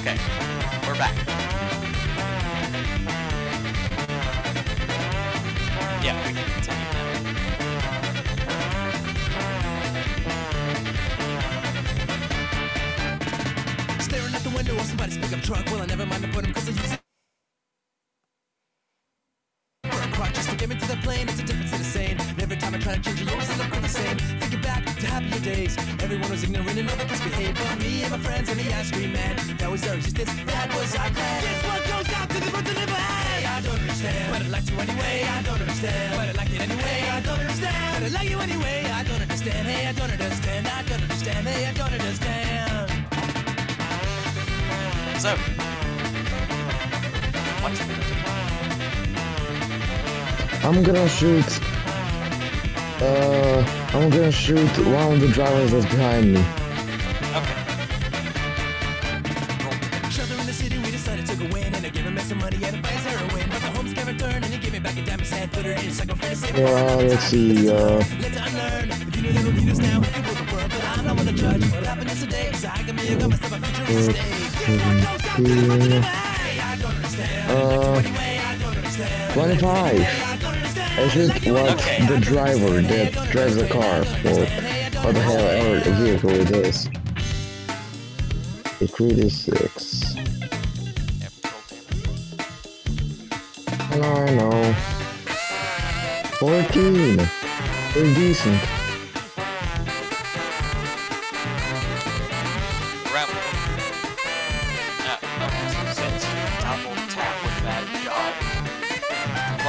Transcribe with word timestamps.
Okay, 0.00 0.16
we're 0.86 0.94
back. 0.96 1.14
Yeah, 6.02 6.16
we 6.26 6.32
can 6.32 6.44
continue 6.52 6.88
now. 6.94 7.08
Staring 14.00 14.34
at 14.34 14.42
the 14.42 14.48
window 14.56 14.74
of 14.76 14.86
somebody's 14.86 15.18
pickup 15.18 15.42
truck. 15.42 15.66
Well, 15.66 15.82
I 15.82 15.84
never 15.84 16.06
mind 16.06 16.22
to 16.22 16.28
put 16.30 16.46
him 16.46 16.54
cause 16.54 16.66
I 16.66 16.72
use 16.72 16.99
to 25.42 25.54
days, 25.54 25.76
everyone 26.02 26.30
was 26.30 26.42
ignorant 26.44 26.76
and 26.78 26.90
other 26.90 27.04
misbehaved. 27.04 27.58
But 27.58 27.78
me 27.78 28.02
and 28.02 28.10
my 28.10 28.18
friends 28.18 28.48
and 28.50 28.58
the 28.60 28.72
ice 28.74 28.90
cream 28.90 29.12
man, 29.12 29.36
that 29.58 29.70
was 29.70 29.86
our 29.86 29.94
existence, 29.94 30.30
that 30.46 30.68
was 30.74 30.94
our 30.96 31.10
plan. 31.10 31.42
Guess 31.42 31.64
what 31.64 31.82
goes 31.86 32.14
out 32.14 32.30
to 32.30 32.40
the 32.40 32.50
ones 32.50 32.66
that 32.68 32.76
never 32.76 32.92
had? 32.92 33.44
I 33.44 33.60
don't 33.62 33.80
understand, 33.80 34.32
but 34.32 34.42
I'd 34.42 34.50
like 34.50 34.64
to 34.66 34.74
anyway. 34.80 35.24
I 35.24 35.42
don't 35.42 35.60
understand, 35.60 36.16
but 36.16 36.28
I 36.28 36.32
like 36.32 36.50
it 36.50 36.60
anyway. 36.60 37.08
I 37.10 37.20
don't 37.20 37.40
understand, 37.40 37.94
but 37.94 38.02
I 38.02 38.08
like 38.18 38.30
you 38.30 38.38
anyway. 38.40 38.84
I 38.90 39.02
don't 39.04 39.22
understand, 39.22 39.66
hey, 39.68 39.86
I 39.86 39.92
don't 39.92 40.10
understand. 40.10 40.66
I 40.68 40.82
don't 40.82 41.02
understand, 41.02 41.46
hey, 41.48 41.66
I 41.66 41.72
don't 41.72 41.92
understand. 41.92 42.90
So, 45.20 45.30
what 47.62 47.72
you 47.72 47.78
gonna 47.78 47.94
do? 47.94 48.14
I'm 50.66 50.82
gonna 50.82 51.08
shoot. 51.08 51.79
Uh, 53.02 53.64
I'm 53.94 54.10
gonna 54.10 54.30
shoot 54.30 54.68
one 54.86 55.12
of 55.14 55.20
the 55.20 55.28
drivers 55.28 55.70
that's 55.72 55.86
behind 55.86 56.34
me. 56.34 56.40
Okay. 56.40 57.56
Roll. 59.64 60.10
Shelter 60.10 60.34
in 60.38 60.46
the 60.46 60.52
city, 60.52 60.76
we 60.78 60.90
decided 60.90 61.24
to 61.26 61.36
go 61.36 61.44
in 61.56 61.74
and 61.74 61.86
I 61.86 61.88
gave 61.88 62.04
him 62.04 62.18
some 62.18 62.38
money 62.38 62.58
and 62.62 62.76
a 62.76 62.82
buy 62.82 62.88
heroin. 62.88 63.48
But 63.48 63.60
the 63.62 63.70
homes 63.74 63.94
can't 63.94 64.06
return 64.06 64.34
and 64.44 64.46
he 64.46 64.58
gave 64.58 64.72
me 64.74 64.80
back 64.80 64.98
a 64.98 65.02
diamond 65.02 65.26
set, 65.26 65.50
put 65.50 65.64
her 65.64 65.72
in 65.72 65.78
his 65.78 65.96
psycho 65.96 66.14
fantasy. 66.14 66.52
Yeah, 66.60 66.94
let's 66.96 67.24
see. 67.24 67.70
Uh, 67.70 67.74
Let's 68.20 68.36
unlearn. 68.36 68.90
If 68.90 69.16
you 69.16 69.22
knew 69.22 69.32
they 69.32 69.44
were 69.44 69.50
leaders 69.58 69.78
now, 69.78 70.00
we 70.00 70.06
could 70.06 70.26
rule 70.26 70.34
the 70.34 70.54
world. 70.54 70.70
But 70.70 70.84
I'm 70.84 71.06
not 71.06 71.16
one 71.16 71.26
to 71.26 71.32
judge 71.32 71.64
what 71.72 71.82
happened 71.86 72.08
yesterday. 72.10 72.50
Cause 72.52 72.64
I 72.66 72.82
got 72.82 72.94
me, 72.94 73.08
I 73.08 73.14
got 73.18 73.30
myself 73.30 73.52
a 73.52 73.58
future 73.64 73.92
in 73.92 74.02
stake. 74.02 74.16
Guess 74.16 74.68
what 74.68 74.76
goes 74.76 75.04
out 75.06 75.36
to 75.36 75.42
the 75.42 75.66
front 75.66 75.82
of 75.82 75.88
the 75.88 76.00
bay? 76.00 76.60
I 76.60 76.76
don't 76.76 76.94
understand. 76.96 77.50
uh, 77.50 77.92
Anyway, 77.96 78.40
I 78.44 78.58
don't 78.60 78.76
understand. 78.76 79.32
25. 79.32 80.29
I 80.92 80.96
don't 80.96 81.04
understand. 81.04 81.30
I 81.40 81.40
shoot 81.40 81.52
what 81.52 81.72
Okay. 81.72 82.06
the 82.06 82.18
driver 82.18 82.80
that 82.82 83.30
drives 83.30 83.56
the 83.56 83.68
car 83.68 84.04
for 84.04 84.44
what 85.06 85.14
the 85.14 85.20
hell 85.22 85.38
ever 85.40 85.90
vehicle 86.02 86.30
it 86.30 86.50
is. 86.50 86.88
It 88.80 88.98
really 88.98 89.28
six. 89.30 90.14
I 93.92 94.30
know. 94.34 94.74
14. 96.38 97.16
They're 97.94 98.14
decent. 98.14 98.79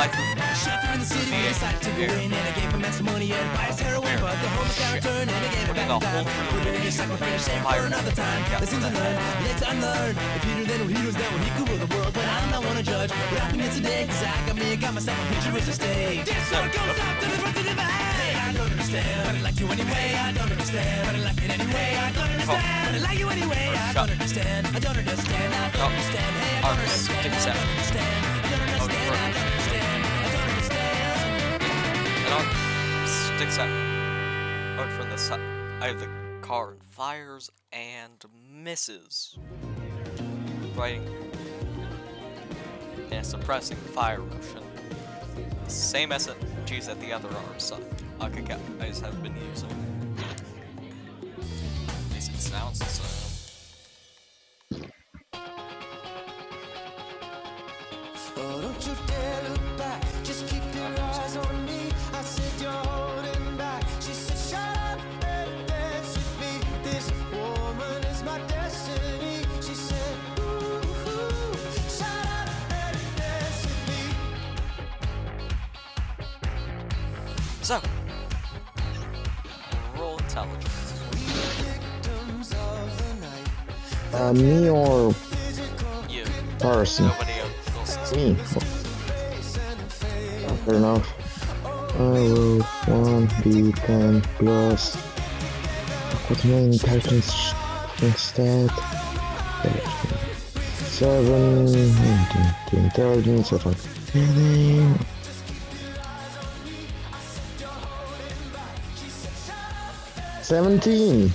Like, 0.00 0.16
Shelter 0.56 0.96
in 0.96 1.00
the 1.00 1.04
city, 1.04 1.28
we 1.28 1.44
decided 1.52 1.82
to 1.84 1.92
go 1.92 2.08
in 2.16 2.32
and 2.32 2.44
I 2.48 2.52
gave 2.56 2.72
him 2.72 2.80
some 2.88 3.04
money 3.04 3.36
and 3.36 3.48
buy 3.52 3.68
his 3.68 3.80
heroin. 3.84 4.16
But 4.16 4.32
the 4.40 4.48
homeless 4.56 4.80
got 4.80 4.96
returned 4.96 5.28
and 5.28 5.42
I 5.44 5.48
gave 5.52 5.68
him 5.68 5.76
back 5.76 5.90
a 5.92 5.96
a 5.96 6.00
dime. 6.00 6.24
crew 6.24 6.56
Put 6.56 6.64
her 6.64 6.72
in 6.72 6.80
his 6.88 6.94
psycho 6.96 7.16
fantasy 7.20 7.52
for 7.60 7.84
another 7.84 8.14
time. 8.16 8.40
Lessons 8.48 8.80
to 8.80 8.90
learn, 8.96 9.16
let's 9.44 9.60
unlearn. 9.60 10.16
If 10.16 10.42
he 10.48 10.52
knew 10.56 10.64
then 10.64 10.80
he 10.88 11.04
was 11.04 11.16
down 11.20 11.28
when 11.36 11.42
he 11.44 11.50
could 11.52 11.68
rule 11.68 11.80
the 11.84 11.90
world. 11.92 12.12
But 12.16 12.24
I'm 12.24 12.48
not 12.48 12.64
one 12.64 12.76
to 12.80 12.82
judge 12.82 13.12
what 13.12 13.40
happened 13.44 13.60
here 13.60 13.74
today. 13.76 14.08
Cause 14.08 14.24
I 14.24 14.32
got 14.48 14.56
me, 14.56 14.72
I 14.72 14.76
got 14.80 14.92
myself 14.96 15.20
a 15.20 15.24
futuristic 15.36 15.76
state. 15.76 16.24
This 16.24 16.48
one 16.48 16.72
goes 16.72 16.96
out 17.04 17.14
to 17.20 17.26
the 17.28 17.36
front 17.44 17.56
of 17.60 17.64
the 17.68 17.76
bay. 17.76 18.28
I 18.40 18.48
don't 18.56 18.72
understand, 18.72 19.20
but 19.28 19.34
I 19.36 19.40
like 19.44 19.60
you 19.60 19.68
anyway. 19.68 20.08
I 20.16 20.32
don't 20.32 20.48
understand, 20.48 21.00
but 21.04 21.12
I 21.12 21.20
like 21.28 21.40
it 21.44 21.50
anyway. 21.60 21.88
I 22.00 22.08
don't 22.16 22.32
understand, 22.40 22.88
but 22.88 22.94
I 22.96 23.00
like 23.04 23.18
you 23.20 23.28
anyway. 23.28 23.66
I 23.76 23.92
don't 23.92 24.10
understand, 24.16 24.64
I 24.64 24.80
don't 24.80 24.96
understand, 24.96 25.50
I 25.52 25.60
Oh. 25.60 25.76
don't 25.76 25.92
understand. 25.92 26.32
Hey, 26.40 26.56
I 26.56 26.72
don't 26.72 26.88
understand, 26.88 27.20
I 27.20 27.52
don't 27.52 27.68
understand. 27.68 28.09
Sticks 33.50 33.68
out 34.78 34.92
from 34.92 35.10
the 35.10 35.16
side 35.16 35.40
of 35.82 35.98
the 35.98 36.08
car 36.40 36.70
and 36.72 36.82
fires 36.82 37.50
and 37.72 38.24
misses. 38.48 39.38
Writing 40.76 41.06
and 43.10 43.26
suppressing 43.26 43.76
fire 43.76 44.20
motion. 44.20 44.62
The 45.64 45.70
same 45.70 46.10
SMGs 46.10 46.86
that 46.86 47.00
the 47.00 47.12
other 47.12 47.28
arms 47.28 47.72
Akaka 48.20 48.58
guys 48.78 49.00
have 49.00 49.20
been 49.22 49.34
using. 49.50 49.70
At 51.38 52.14
least 52.14 52.30
it 52.30 52.38
sounds 52.38 52.78
same. 52.78 53.30
Oh, 58.36 58.60
don't 58.62 58.86
you 58.86 58.94
dare 59.06 59.42
look 59.48 59.78
back. 59.78 60.02
Just 60.22 60.46
keep 60.46 60.62
your 60.74 60.86
eyes 61.00 61.36
on 61.36 61.66
me. 61.66 61.90
I 62.12 62.22
said 62.22 62.62
you're 62.62 62.99
So, 77.70 77.80
roll 79.96 80.18
intelligence. 80.18 80.92
Victims 81.12 82.50
of 82.50 82.98
the 82.98 83.14
night. 83.24 83.48
Uh, 84.12 84.32
me 84.32 84.68
or 84.68 85.14
You. 86.08 86.24
person? 86.58 87.06
Nobody 87.06 87.30
else. 87.38 88.12
Me. 88.12 88.34
Fair 90.64 90.74
enough. 90.74 91.14
I 91.94 91.98
will 92.00 92.58
1d10 92.58 94.24
plus. 94.38 94.96
What's 96.26 96.44
my 96.44 96.56
intelligence 96.56 97.54
instead? 98.02 98.70
7. 100.74 101.66
The 101.66 102.76
intelligence 102.78 103.52
of 110.52 110.66
a 110.66 110.80
feeling. 110.80 111.30
Seventeen. 111.30 111.32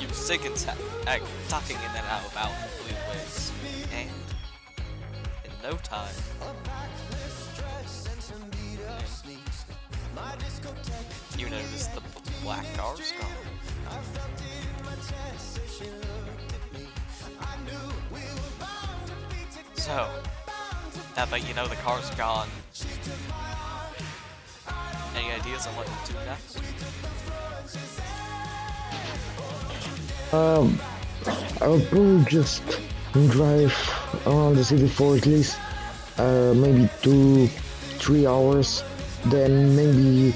You 0.00 0.08
seconds 0.08 0.64
ha- 0.64 0.76
act 1.06 1.24
ducking 1.48 1.76
in 1.76 1.82
and 1.82 2.06
out 2.10 2.24
of 2.24 2.36
out 2.36 2.50
ways, 2.84 3.52
and 3.92 4.10
in 5.44 5.50
no 5.62 5.76
time, 5.78 6.14
you 11.38 11.50
notice 11.50 11.86
the 11.88 12.00
black 12.42 12.66
car's 12.76 13.12
gone. 13.12 13.30
So, 19.74 20.08
now 21.16 21.24
that 21.26 21.48
you 21.48 21.54
know 21.54 21.66
the 21.68 21.76
car's 21.76 22.10
gone, 22.10 22.48
any 25.16 25.32
ideas 25.32 25.66
on 25.66 25.74
what 25.76 25.86
to 25.86 26.12
do 26.12 26.18
next? 26.26 26.60
Um, 30.32 30.78
I'll 31.62 31.80
probably 31.86 32.24
just 32.26 32.62
drive 33.30 33.72
around 34.26 34.56
the 34.56 34.64
city 34.64 34.88
for 34.88 35.16
at 35.16 35.24
least 35.24 35.58
uh, 36.18 36.52
maybe 36.54 36.88
two, 37.02 37.46
three 37.98 38.26
hours. 38.26 38.84
Then 39.26 39.74
maybe 39.74 40.34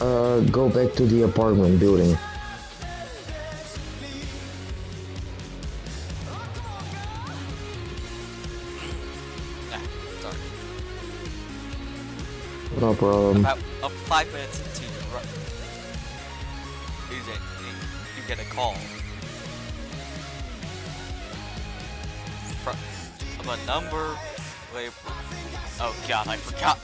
uh, 0.00 0.40
go 0.40 0.68
back 0.68 0.94
to 0.94 1.06
the 1.06 1.22
apartment 1.22 1.80
building. 1.80 2.12
Nah, 9.70 9.78
sorry. 10.22 10.36
No 12.78 12.94
problem. 12.94 13.40
About 13.40 13.58
five 14.06 14.32
minutes 14.32 14.60
into 14.60 14.82
your 14.84 15.02
run, 15.14 15.24
you 17.10 18.22
get, 18.28 18.38
a 18.38 18.44
call 18.54 18.74
from, 22.62 22.76
from 23.36 23.48
a 23.48 23.66
number. 23.66 24.16
Oh 25.80 25.96
god, 26.06 26.28
I 26.28 26.36
forgot. 26.36 26.78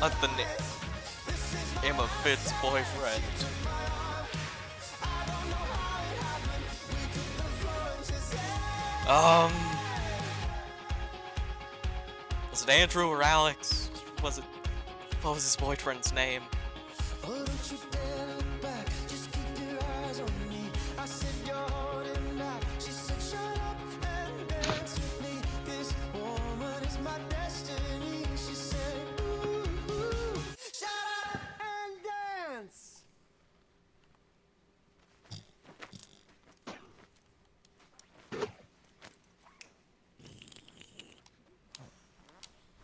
Not 0.00 0.20
the 0.20 0.26
name. 0.36 0.46
Emma 1.82 2.06
Fitt's 2.22 2.52
boyfriend. 2.60 3.22
Um. 9.08 9.52
Was 12.50 12.64
it 12.64 12.68
Andrew 12.68 13.08
or 13.08 13.22
Alex? 13.22 13.90
Was 14.22 14.38
it. 14.38 14.44
What 15.26 15.34
was 15.34 15.42
his 15.42 15.56
boyfriend's 15.56 16.14
name? 16.14 16.42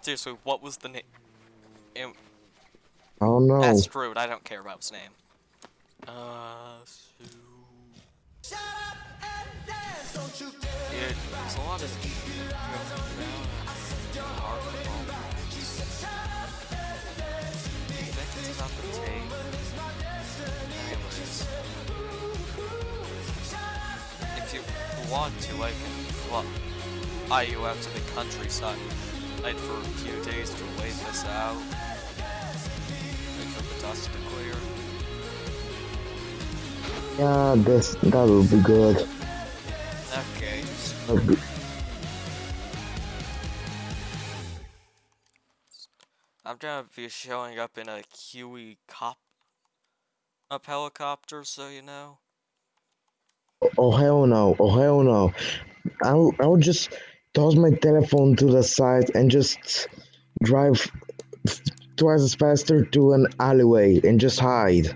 Seriously, 0.01 0.37
what 0.43 0.61
was 0.61 0.79
the 0.79 0.89
name? 0.89 1.03
I 3.23 3.27
don't. 3.27 3.47
That's 3.61 3.85
screwed. 3.85 4.19
I 4.19 4.27
don't 4.27 4.43
care 4.43 4.61
about 4.61 4.79
his 4.79 4.91
name. 4.91 5.01
Uh, 6.09 6.75
Sue. 6.85 7.25
Shut 8.43 8.59
up 8.59 8.97
and 9.23 9.67
dance. 9.67 10.13
Don't 10.13 10.41
you 10.41 10.51
dare. 10.61 10.71
Yeah, 10.93 11.15
there's 11.31 11.57
a 11.57 11.61
lot 11.61 11.81
of 11.83 11.89
think 18.33 18.49
it's 18.49 18.59
about 18.59 18.71
the 18.71 18.83
tape. 18.99 19.31
Anyways, 20.91 21.47
if 24.37 24.55
you 24.55 25.13
want 25.13 25.39
to, 25.41 25.55
I 25.63 25.71
can 25.71 26.05
fly 27.27 27.43
you 27.43 27.65
out 27.67 27.81
to 27.81 27.95
the 27.95 28.01
countryside 28.17 28.79
like, 29.43 29.57
for 29.57 29.79
a 29.79 29.85
few 30.03 30.33
days 30.33 30.51
to 30.51 30.65
wait 30.81 30.95
this 31.07 31.25
out. 31.27 31.82
Wait 33.93 33.99
for 33.99 34.09
the 34.09 34.09
dust 34.09 34.11
to 34.13 34.19
clear. 34.19 34.55
Yeah, 37.19 37.55
this 37.59 37.95
that 37.97 38.27
would 38.27 38.51
be 38.51 38.61
good. 38.61 39.07
Okay, 40.37 40.63
be- 41.27 41.37
I'm 46.45 46.57
gonna 46.57 46.87
be 46.97 47.09
showing 47.09 47.59
up 47.59 47.77
in 47.77 47.89
a 47.89 48.03
Huey 48.31 48.79
cop 48.89 49.19
up 50.51 50.67
helicopter, 50.67 51.45
so 51.45 51.69
you 51.69 51.83
know. 51.83 52.19
Oh 53.77 53.91
hell 53.93 54.27
no! 54.27 54.57
Oh 54.59 54.71
hell 54.71 55.03
no! 55.03 55.33
I'll 56.03 56.35
I'll 56.41 56.57
just 56.57 56.91
toss 57.35 57.57
my 57.57 57.71
telephone 57.71 58.37
to 58.37 58.47
the 58.47 58.63
side 58.63 59.11
and 59.15 59.31
just 59.31 59.89
drive 60.43 60.91
twice 62.03 62.23
as 62.23 62.35
faster 62.35 62.85
to 62.85 63.13
an 63.13 63.29
alleyway 63.39 64.01
and 64.03 64.19
just 64.19 64.41
hide. 64.41 64.87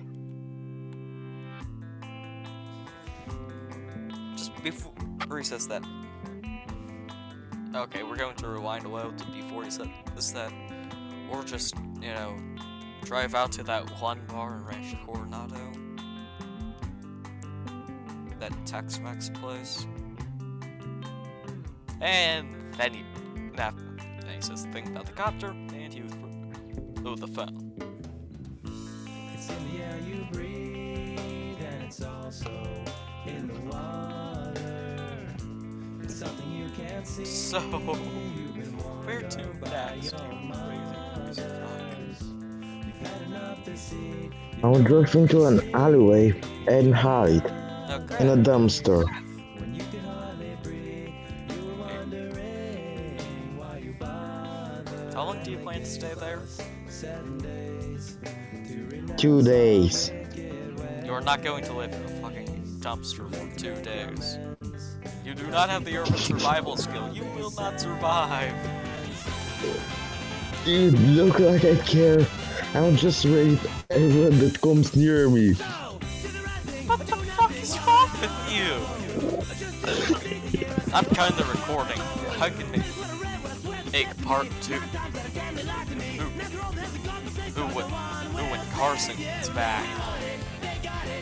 Just 4.34 4.50
before 4.60 5.38
he 5.38 5.44
says 5.44 5.68
that. 5.68 5.84
Okay, 7.76 8.02
we're 8.02 8.16
going 8.16 8.34
to 8.34 8.48
rewind 8.48 8.86
a 8.86 8.88
while 8.88 9.12
to 9.12 9.26
before 9.26 9.62
this 9.62 9.78
that. 10.32 10.52
Or 11.30 11.44
just, 11.44 11.76
you 12.00 12.08
know, 12.08 12.36
drive 13.04 13.36
out 13.36 13.52
to 13.52 13.62
that 13.62 13.88
one 14.00 14.20
bar 14.26 14.56
in 14.56 14.64
Rancho 14.64 14.98
Coronado. 15.06 15.60
That 18.40 18.52
Tex 18.66 18.98
Mex 18.98 19.30
place. 19.30 19.86
And 22.00 22.72
then 22.76 22.94
he. 22.94 23.04
Nah, 23.56 23.70
then 23.70 24.34
he 24.34 24.40
says 24.40 24.66
the 24.66 24.72
thing 24.72 24.88
about 24.88 25.06
the 25.06 25.12
copter, 25.12 25.54
and 27.06 27.18
he 27.18 27.22
was. 27.22 27.22
Oh, 27.22 27.26
the 27.26 27.26
phone. 27.28 27.72
It's 29.34 29.50
in 29.50 29.72
the 29.72 29.84
air 29.84 29.98
you 30.06 30.26
breathe, 30.32 31.60
and 31.60 31.82
it's 31.84 32.02
also 32.02 32.50
in 33.26 33.48
the 33.48 33.60
water. 33.70 35.28
It's 36.02 36.16
something 36.16 36.52
you 36.52 36.68
can't 36.70 37.06
see. 37.06 37.24
So, 37.24 37.60
where 39.04 39.22
to 39.22 39.22
next, 39.22 39.38
your 39.38 39.46
you 39.46 39.52
crazy 39.62 40.10
crazy 41.14 41.42
fuck? 41.42 42.22
You've 42.86 43.08
had 43.08 43.22
enough 43.22 43.64
to 43.64 43.76
see. 43.76 44.30
I'll 44.62 44.82
drive 44.82 45.14
into 45.14 45.46
an 45.46 45.74
alleyway 45.74 46.40
and 46.68 46.94
hide 46.94 47.46
Okay. 47.90 48.18
in 48.24 48.28
a 48.30 48.36
dumpster. 48.42 49.04
When 49.60 49.74
you 49.74 49.84
can 49.92 50.00
hardly 50.00 50.56
breathe, 50.62 51.14
you 51.56 51.64
were 51.66 51.74
wondering 51.84 53.18
why 53.58 53.78
you 53.78 53.94
bother. 53.98 55.12
How 55.14 55.24
long 55.26 55.42
do 55.44 55.50
you 55.52 55.58
plan 55.58 55.80
to 55.80 55.86
stay 55.86 56.14
there? 56.14 56.42
Seven 56.96 57.37
days 57.37 58.16
to 58.69 58.75
remember. 58.87 59.14
Two 59.16 59.43
days. 59.43 60.10
You 61.04 61.12
are 61.12 61.20
not 61.20 61.44
going 61.44 61.62
to 61.64 61.75
live 61.75 61.93
in 61.93 62.02
a 62.02 62.08
fucking 62.22 62.78
dumpster 62.81 63.28
for 63.34 63.58
two 63.58 63.75
days. 63.82 64.38
You 65.22 65.34
do 65.34 65.46
not 65.48 65.69
have 65.69 65.84
the 65.84 65.98
urban 65.98 66.16
survival 66.31 66.78
skill. 66.78 67.14
You 67.14 67.25
will 67.37 67.50
not 67.50 67.78
survive. 67.78 68.54
Dude, 70.64 70.98
look 71.00 71.38
like 71.38 71.66
I 71.66 71.76
care. 71.84 72.26
I'll 72.72 72.93
just 72.93 73.26
rape 73.26 73.60
everyone 73.90 74.38
that 74.38 74.58
comes 74.62 74.96
near 74.96 75.28
me. 75.28 75.52
What 76.87 77.00
the 77.00 77.16
fuck 77.37 77.54
is 77.60 77.78
wrong 77.87 78.08
with 78.22 78.32
you? 78.56 78.72
I'm 80.94 81.04
kinda 81.04 81.44
recording. 81.44 82.00
I 82.40 82.49
can 82.49 82.82
make 83.96 84.22
part 84.25 84.46
two. 84.60 84.75
Who, 87.54 87.62
Ooh, 87.62 87.69
when, 87.69 87.87
ooh, 87.87 88.50
when 88.50 88.60
Carson 88.72 89.16
gets 89.16 89.48
back. 89.48 90.35